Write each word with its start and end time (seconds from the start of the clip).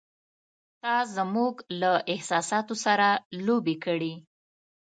“تا 0.81 0.95
زموږ 1.15 1.55
له 1.81 1.91
احساساتو 2.13 2.75
سره 2.85 3.07
لوبې 3.45 3.75
کړې! 3.85 4.13